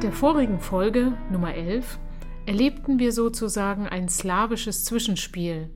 [0.00, 1.98] Mit der vorigen Folge, Nummer 11,
[2.46, 5.68] erlebten wir sozusagen ein slawisches Zwischenspiel,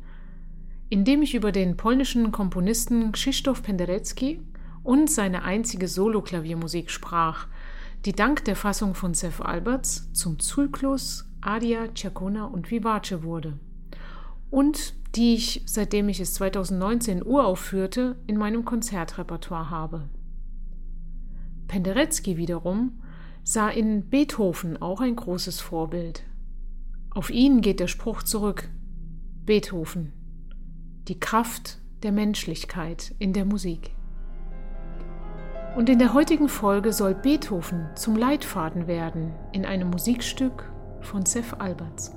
[0.89, 4.41] in dem ich über den polnischen Komponisten Krzysztof Penderecki
[4.83, 7.49] und seine einzige Soloklaviermusik sprach,
[8.07, 13.59] die dank der Fassung von Seth Alberts zum Zyklus Adia, Ciacona und Vivace wurde
[14.51, 20.09] und die ich, seitdem ich es 2019 uraufführte, in meinem Konzertrepertoire habe.
[21.69, 23.03] Penderecki wiederum
[23.45, 26.25] sah in Beethoven auch ein großes Vorbild.
[27.11, 28.71] Auf ihn geht der Spruch zurück.
[29.45, 30.13] Beethoven.
[31.07, 33.91] Die Kraft der Menschlichkeit in der Musik.
[35.77, 40.73] Und in der heutigen Folge soll Beethoven zum Leitfaden werden in einem Musikstück
[41.03, 42.13] von Seth Alberts.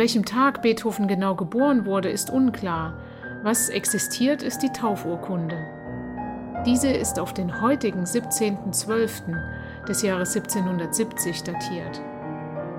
[0.00, 2.94] Welchem Tag Beethoven genau geboren wurde, ist unklar.
[3.42, 5.58] Was existiert, ist die Taufurkunde.
[6.64, 9.84] Diese ist auf den heutigen 17.12.
[9.86, 12.00] des Jahres 1770 datiert.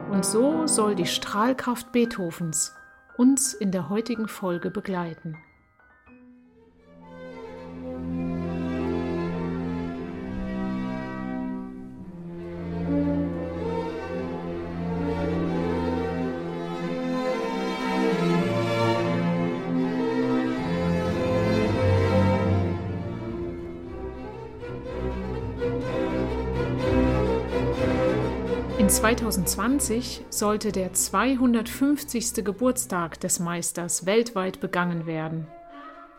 [0.10, 2.76] Und so soll die Strahlkraft Beethovens
[3.18, 5.38] uns in der heutigen Folge begleiten.
[28.92, 32.44] 2020 sollte der 250.
[32.44, 35.48] Geburtstag des Meisters weltweit begangen werden.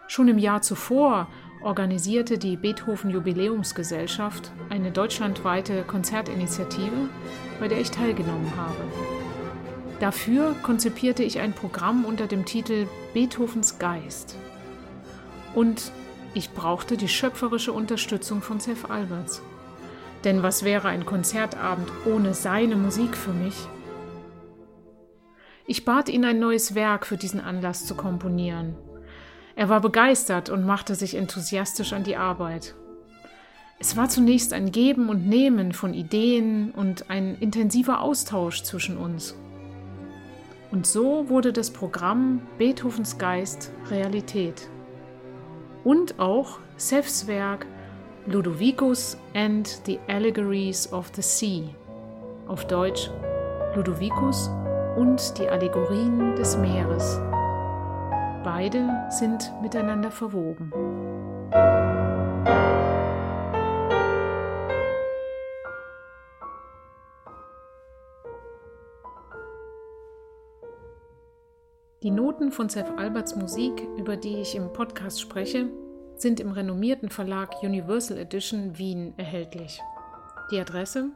[0.09, 1.29] Schon im Jahr zuvor
[1.63, 7.11] organisierte die Beethoven Jubiläumsgesellschaft eine deutschlandweite Konzertinitiative,
[7.61, 8.85] bei der ich teilgenommen habe.
[10.01, 14.35] Dafür konzipierte ich ein Programm unter dem Titel Beethovens Geist.
[15.55, 15.93] Und
[16.33, 19.43] ich brauchte die schöpferische Unterstützung von Seth Alberts.
[20.25, 23.55] Denn was wäre ein Konzertabend ohne seine Musik für mich?
[25.67, 28.77] Ich bat ihn, ein neues Werk für diesen Anlass zu komponieren.
[29.55, 32.75] Er war begeistert und machte sich enthusiastisch an die Arbeit.
[33.79, 39.37] Es war zunächst ein Geben und Nehmen von Ideen und ein intensiver Austausch zwischen uns.
[40.71, 44.69] Und so wurde das Programm Beethovens Geist Realität.
[45.85, 47.67] Und auch Sefs Werk
[48.27, 51.75] Ludovicus and the Allegories of the Sea.
[52.47, 53.11] Auf Deutsch
[53.75, 54.49] Ludovicus
[54.97, 57.19] und die Allegorien des Meeres.
[58.45, 60.71] Beide sind miteinander verwoben.
[72.05, 75.69] Die Noten von Seth Alberts Musik, über die ich im Podcast spreche,
[76.17, 79.81] sind im renommierten Verlag Universal Edition Wien erhältlich.
[80.51, 81.11] Die Adresse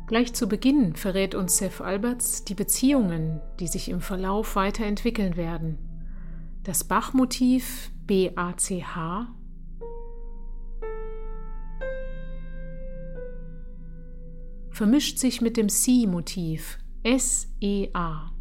[0.08, 5.91] Gleich zu Beginn verrät uns Seth Alberts die Beziehungen, die sich im Verlauf weiterentwickeln werden.
[6.64, 8.86] Das Bachmotiv BACH
[14.70, 18.32] vermischt sich mit dem Si-Motiv SEA.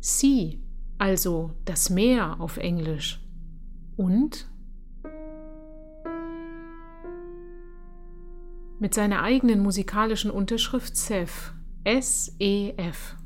[0.00, 0.54] Sea,
[0.96, 3.20] also das Meer auf Englisch.
[3.96, 4.50] Und
[8.78, 11.52] mit seiner eigenen musikalischen Unterschrift Seth
[11.84, 13.16] S-E-F.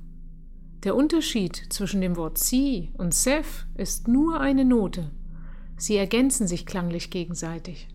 [0.82, 5.11] Der Unterschied zwischen dem Wort Sie und Sef ist nur eine Note.
[5.76, 7.87] Sie ergänzen sich klanglich gegenseitig.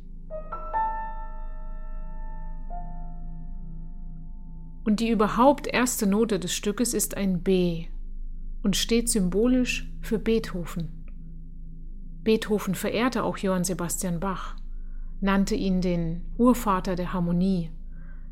[4.83, 7.87] Und die überhaupt erste Note des Stückes ist ein B
[8.61, 11.07] und steht symbolisch für Beethoven.
[12.23, 14.57] Beethoven verehrte auch Johann Sebastian Bach,
[15.21, 17.71] nannte ihn den Urvater der Harmonie,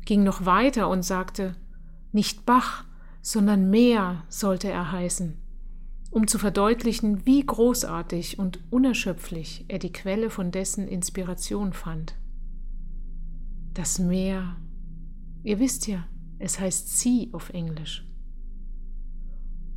[0.04, 1.56] ging noch weiter und sagte,
[2.12, 2.84] nicht Bach,
[3.22, 5.36] sondern Meer sollte er heißen,
[6.10, 12.14] um zu verdeutlichen, wie großartig und unerschöpflich er die Quelle von dessen Inspiration fand.
[13.74, 14.56] Das Meer,
[15.42, 16.06] ihr wisst ja,
[16.38, 18.06] es heißt Sea auf Englisch.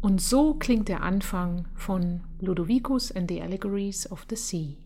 [0.01, 4.77] Und so klingt der Anfang von Ludovicus and the Allegories of the Sea.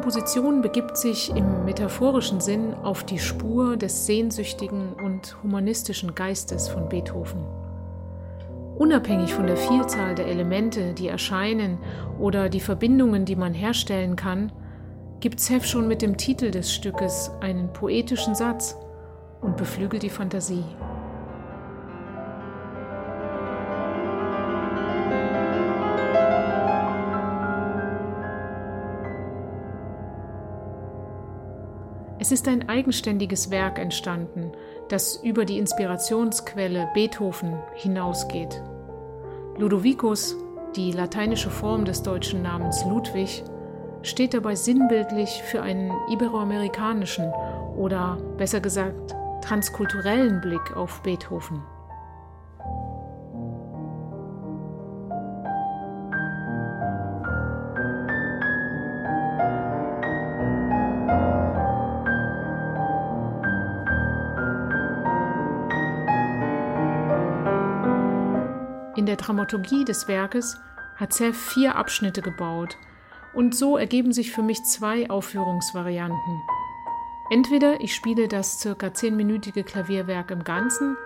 [0.00, 6.88] Komposition begibt sich im metaphorischen Sinn auf die Spur des sehnsüchtigen und humanistischen Geistes von
[6.88, 7.44] Beethoven.
[8.78, 11.76] Unabhängig von der Vielzahl der Elemente, die erscheinen
[12.18, 14.50] oder die Verbindungen, die man herstellen kann,
[15.20, 18.78] gibt Zeff schon mit dem Titel des Stückes einen poetischen Satz
[19.42, 20.64] und beflügelt die Fantasie.
[32.30, 34.52] Es ist ein eigenständiges Werk entstanden,
[34.88, 38.62] das über die Inspirationsquelle Beethoven hinausgeht.
[39.58, 40.36] Ludovicus,
[40.76, 43.42] die lateinische Form des deutschen Namens Ludwig,
[44.02, 47.32] steht dabei sinnbildlich für einen iberoamerikanischen
[47.76, 49.12] oder besser gesagt
[49.42, 51.60] transkulturellen Blick auf Beethoven.
[69.00, 70.58] In der Dramaturgie des Werkes
[70.96, 72.76] hat Zeff vier Abschnitte gebaut
[73.32, 76.42] und so ergeben sich für mich zwei Aufführungsvarianten.
[77.30, 80.98] Entweder ich spiele das circa zehnminütige Klavierwerk im Ganzen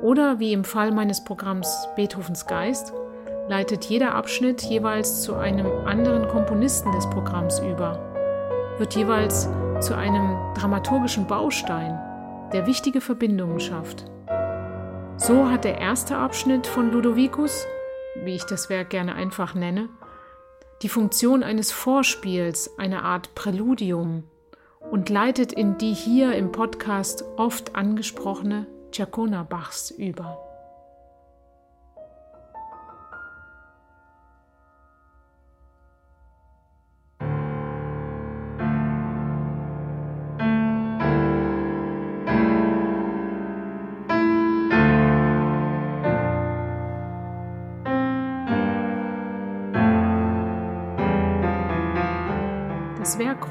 [0.00, 2.94] oder wie im Fall meines Programms Beethovens Geist
[3.46, 8.00] leitet jeder Abschnitt jeweils zu einem anderen Komponisten des Programms über,
[8.78, 9.50] wird jeweils
[9.80, 12.00] zu einem dramaturgischen Baustein,
[12.54, 14.06] der wichtige Verbindungen schafft.
[15.18, 17.66] So hat der erste Abschnitt von Ludovicus,
[18.22, 19.88] wie ich das Werk gerne einfach nenne,
[20.82, 24.22] die Funktion eines Vorspiels, eine Art Präludium
[24.92, 30.47] und leitet in die hier im Podcast oft angesprochene Giacona Bachs über.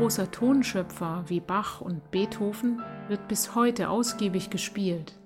[0.08, 5.20] Großer Tonschöpfer wie Bach und Beethoven wird bis heute ausgiebig gespielt.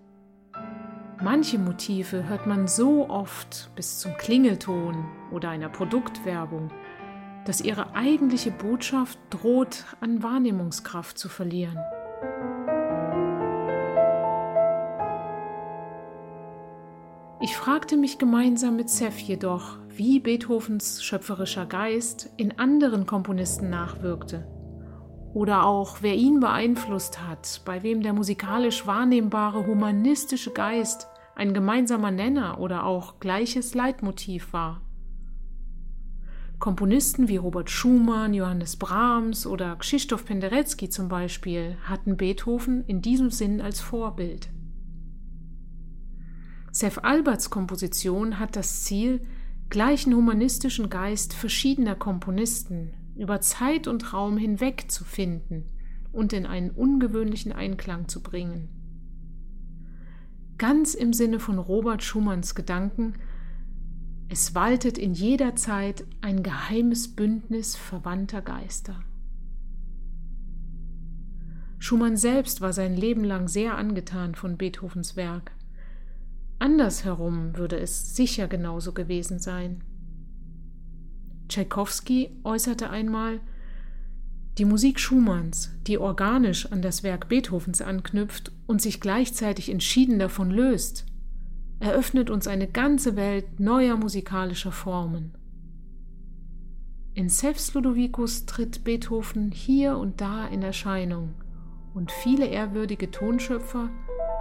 [1.21, 6.71] Manche Motive hört man so oft bis zum Klingelton oder einer Produktwerbung,
[7.45, 11.77] dass ihre eigentliche Botschaft droht an Wahrnehmungskraft zu verlieren.
[17.39, 24.47] Ich fragte mich gemeinsam mit Seth jedoch, wie Beethovens schöpferischer Geist in anderen Komponisten nachwirkte.
[25.33, 32.11] Oder auch, wer ihn beeinflusst hat, bei wem der musikalisch wahrnehmbare humanistische Geist ein gemeinsamer
[32.11, 34.81] Nenner oder auch gleiches Leitmotiv war.
[36.59, 43.31] Komponisten wie Robert Schumann, Johannes Brahms oder Krzysztof Penderecki zum Beispiel hatten Beethoven in diesem
[43.31, 44.49] Sinn als Vorbild.
[46.71, 49.21] Seth Alberts Komposition hat das Ziel,
[49.69, 55.65] gleichen humanistischen Geist verschiedener Komponisten über Zeit und Raum hinweg zu finden
[56.11, 58.69] und in einen ungewöhnlichen Einklang zu bringen.
[60.57, 63.15] Ganz im Sinne von Robert Schumanns Gedanken,
[64.29, 69.03] es waltet in jeder Zeit ein geheimes Bündnis verwandter Geister.
[71.79, 75.51] Schumann selbst war sein Leben lang sehr angetan von Beethovens Werk.
[76.59, 79.83] Andersherum würde es sicher genauso gewesen sein.
[81.51, 83.41] Tschaikowski äußerte einmal,
[84.57, 90.49] die Musik Schumanns, die organisch an das Werk Beethovens anknüpft und sich gleichzeitig entschieden davon
[90.49, 91.05] löst,
[91.79, 95.33] eröffnet uns eine ganze Welt neuer musikalischer Formen.
[97.13, 101.33] In Sefs Ludovicus tritt Beethoven hier und da in Erscheinung
[101.93, 103.89] und viele ehrwürdige Tonschöpfer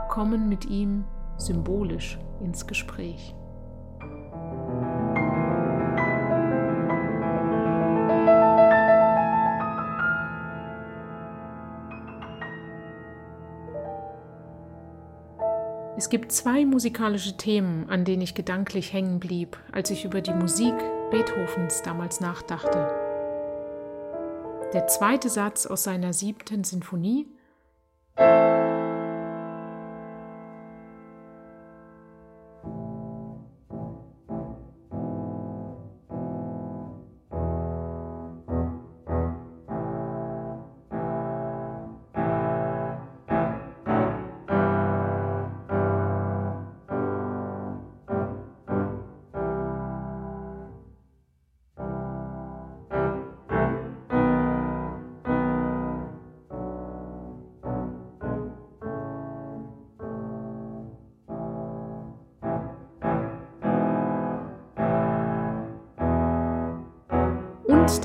[0.09, 1.05] kommen mit ihm
[1.39, 3.35] symbolisch ins Gespräch.
[16.01, 20.33] Es gibt zwei musikalische Themen, an denen ich gedanklich hängen blieb, als ich über die
[20.33, 20.73] Musik
[21.11, 22.89] Beethovens damals nachdachte.
[24.73, 27.27] Der zweite Satz aus seiner siebten Sinfonie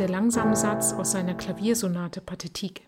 [0.06, 2.84] der langsame Satz aus seiner Klaviersonate Pathetique.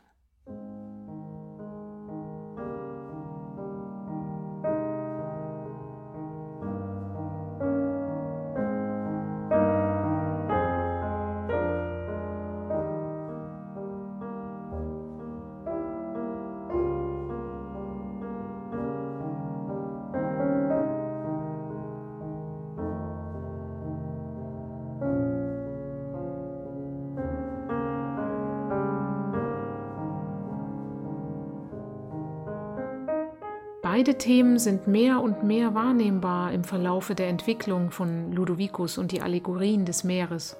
[34.07, 39.21] Beide Themen sind mehr und mehr wahrnehmbar im Verlaufe der Entwicklung von Ludovicus und die
[39.21, 40.55] Allegorien des Meeres.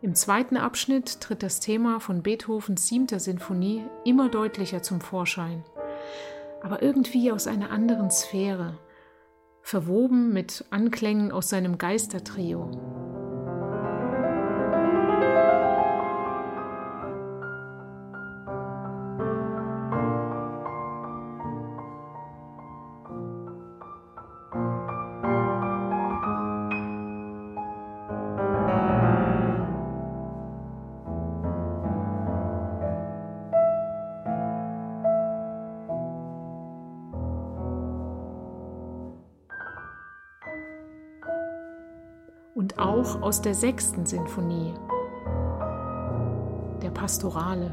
[0.00, 5.64] Im zweiten Abschnitt tritt das Thema von Beethovens siebter Sinfonie immer deutlicher zum Vorschein,
[6.62, 8.78] aber irgendwie aus einer anderen Sphäre,
[9.60, 12.70] verwoben mit Anklängen aus seinem Geistertrio.
[43.08, 44.74] Auch aus der sechsten Sinfonie,
[46.82, 47.70] der Pastorale.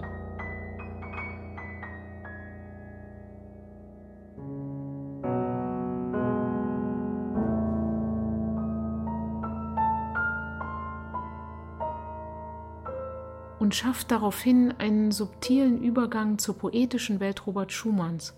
[13.57, 18.35] und schafft daraufhin einen subtilen Übergang zur poetischen Welt Robert Schumanns,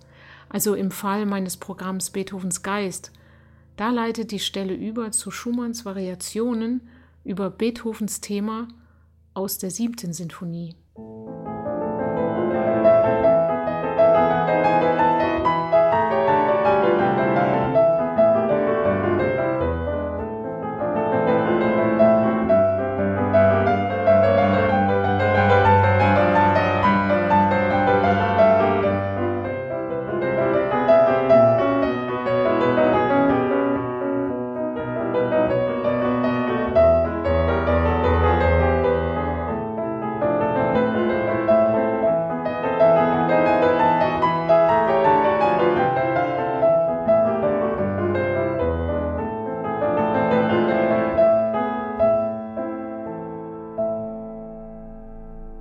[0.47, 3.11] also im Fall meines Programms Beethovens Geist,
[3.77, 6.81] da leitet die Stelle über zu Schumanns Variationen
[7.23, 8.67] über Beethovens Thema
[9.33, 10.75] aus der siebten Sinfonie.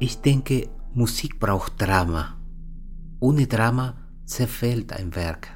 [0.06, 2.36] Ich denke, Musik braucht Drama.
[3.18, 5.48] Ohne Drama zerfällt ein Werk.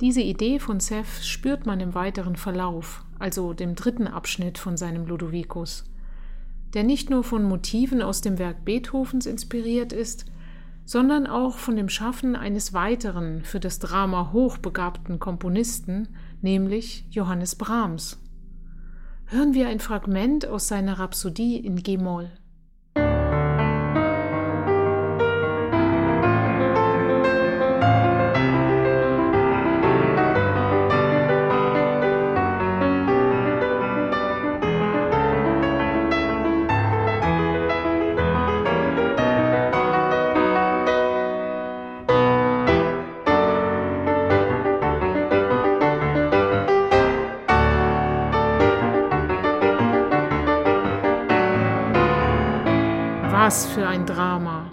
[0.00, 5.04] Diese Idee von Seth spürt man im weiteren Verlauf, also dem dritten Abschnitt von seinem
[5.04, 5.82] Ludovicus,
[6.74, 10.26] der nicht nur von Motiven aus dem Werk Beethovens inspiriert ist,
[10.84, 16.06] sondern auch von dem Schaffen eines weiteren für das Drama hochbegabten Komponisten,
[16.40, 18.21] nämlich Johannes Brahms
[19.32, 22.30] hören wir ein Fragment aus seiner Rhapsodie in G-Moll.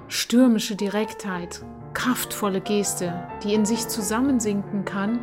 [0.09, 1.63] Stürmische Direktheit,
[1.93, 3.13] kraftvolle Geste,
[3.43, 5.19] die in sich zusammensinken kann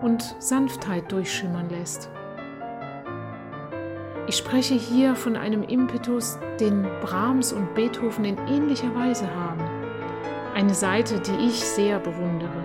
[0.00, 2.08] und Sanftheit durchschimmern lässt.
[4.28, 9.62] Ich spreche hier von einem Impetus, den Brahms und Beethoven in ähnlicher Weise haben.
[10.54, 12.62] Eine Seite, die ich sehr bewundere.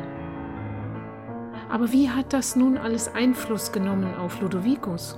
[1.70, 5.18] Aber wie hat das nun alles Einfluss genommen auf Ludovicus?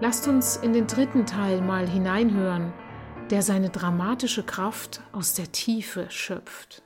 [0.00, 2.72] Lasst uns in den dritten Teil mal hineinhören,
[3.30, 6.82] der seine dramatische Kraft aus der Tiefe schöpft.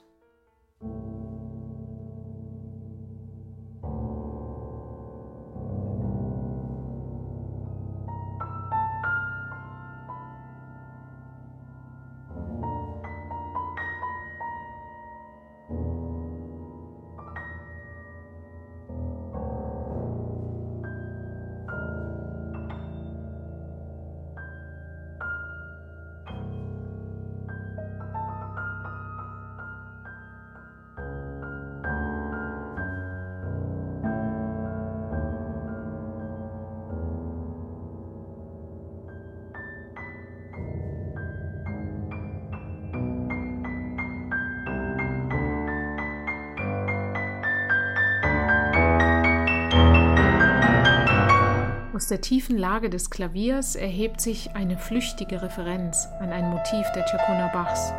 [52.09, 57.49] Der tiefen Lage des Klaviers erhebt sich eine flüchtige Referenz an ein Motiv der Tschakona
[57.49, 57.93] Bachs.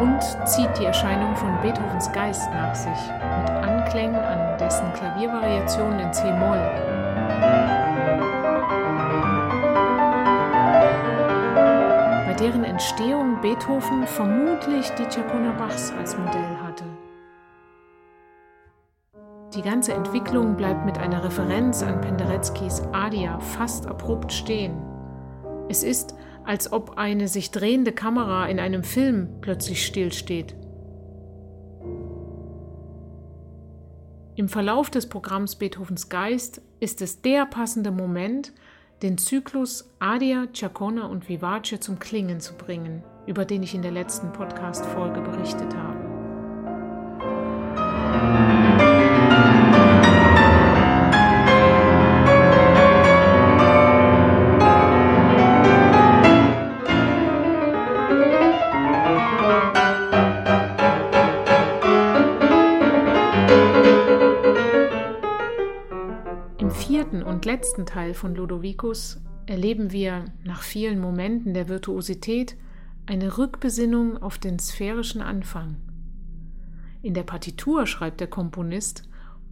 [0.00, 2.90] Und zieht die Erscheinung von Beethovens Geist nach sich,
[3.40, 7.79] mit Anklängen an dessen Klaviervariationen in C-Moll.
[12.40, 16.84] Deren Entstehung Beethoven vermutlich die Tschakona Bachs als Modell hatte.
[19.54, 24.80] Die ganze Entwicklung bleibt mit einer Referenz an Pendereckis Adia fast abrupt stehen.
[25.68, 30.54] Es ist, als ob eine sich drehende Kamera in einem Film plötzlich stillsteht.
[34.36, 38.54] Im Verlauf des Programms Beethovens Geist ist es der passende Moment,
[39.02, 43.92] den Zyklus Adia, Chacona und Vivace zum Klingen zu bringen, über den ich in der
[43.92, 45.89] letzten Podcast-Folge berichtet habe.
[67.60, 72.56] Letzten Teil von Ludovicus erleben wir nach vielen Momenten der Virtuosität
[73.04, 75.76] eine Rückbesinnung auf den sphärischen Anfang.
[77.02, 79.02] In der Partitur schreibt der Komponist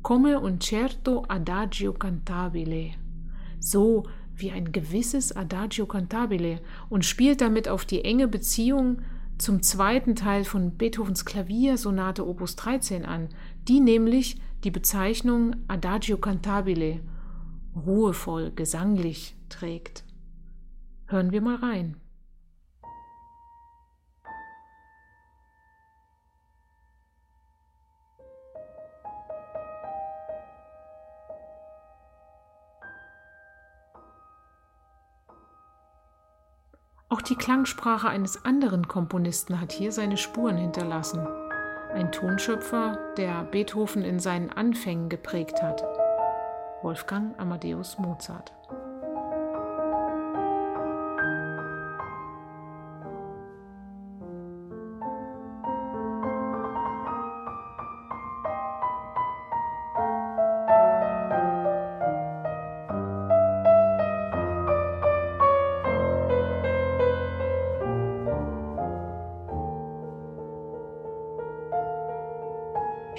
[0.00, 2.92] Come un certo adagio cantabile,
[3.60, 9.02] so wie ein gewisses Adagio cantabile und spielt damit auf die enge Beziehung
[9.36, 13.28] zum zweiten Teil von Beethovens Klaviersonate Opus 13 an,
[13.68, 17.00] die nämlich die Bezeichnung Adagio cantabile
[17.74, 20.04] ruhevoll, gesanglich trägt.
[21.06, 21.96] Hören wir mal rein.
[37.10, 41.26] Auch die Klangsprache eines anderen Komponisten hat hier seine Spuren hinterlassen.
[41.94, 45.82] Ein Tonschöpfer, der Beethoven in seinen Anfängen geprägt hat.
[46.82, 48.52] Wolfgang Amadeus Mozart.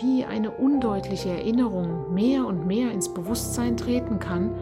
[0.10, 4.56] Wie eine undeutliche Erinnerung mehr und mehr ins Bewusstsein treten kann,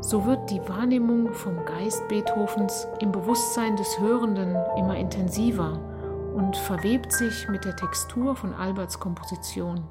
[0.00, 5.78] so wird die Wahrnehmung vom Geist Beethovens im Bewusstsein des Hörenden immer intensiver
[6.34, 9.84] und verwebt sich mit der Textur von Alberts Komposition.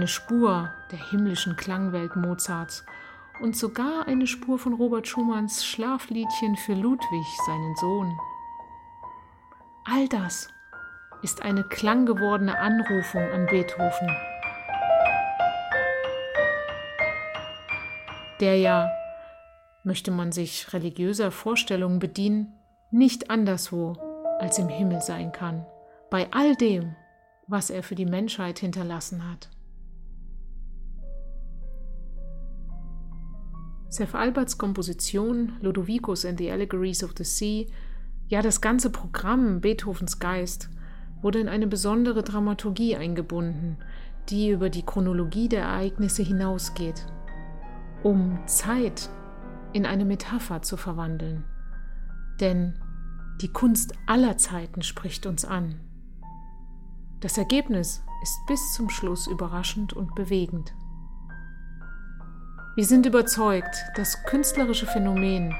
[0.00, 2.86] Eine Spur der himmlischen Klangwelt Mozarts
[3.42, 8.18] und sogar eine Spur von Robert Schumanns Schlafliedchen für Ludwig, seinen Sohn.
[9.84, 10.48] All das
[11.20, 14.16] ist eine klanggewordene Anrufung an Beethoven,
[18.40, 18.90] der ja,
[19.84, 22.54] möchte man sich religiöser Vorstellungen bedienen,
[22.90, 23.98] nicht anderswo
[24.38, 25.66] als im Himmel sein kann,
[26.08, 26.96] bei all dem,
[27.48, 29.50] was er für die Menschheit hinterlassen hat.
[34.12, 37.66] Alberts Komposition Ludovicus and the Allegories of the Sea,
[38.28, 40.70] ja das ganze Programm Beethovens Geist,
[41.22, 43.76] wurde in eine besondere Dramaturgie eingebunden,
[44.28, 47.06] die über die Chronologie der Ereignisse hinausgeht,
[48.02, 49.10] um Zeit
[49.72, 51.44] in eine Metapher zu verwandeln.
[52.40, 52.74] Denn
[53.40, 55.80] die Kunst aller Zeiten spricht uns an.
[57.20, 60.72] Das Ergebnis ist bis zum Schluss überraschend und bewegend.
[62.76, 65.54] Wir sind überzeugt, das künstlerische Phänomen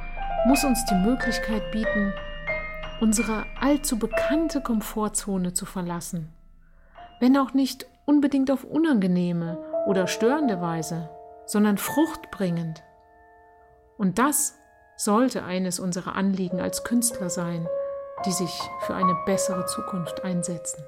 [0.46, 2.14] muss uns die Möglichkeit bieten,
[3.00, 6.32] unsere allzu bekannte Komfortzone zu verlassen,
[7.18, 11.10] wenn auch nicht unbedingt auf unangenehme oder störende Weise,
[11.46, 12.84] sondern fruchtbringend.
[13.98, 14.56] Und das
[14.96, 17.66] sollte eines unserer Anliegen als Künstler sein,
[18.24, 20.84] die sich für eine bessere Zukunft einsetzen.